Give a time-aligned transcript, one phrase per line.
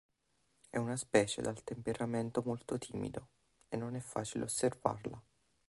[0.67, 3.27] È una specie dal temperamento molto timido,
[3.69, 5.21] e non è facile osservarla.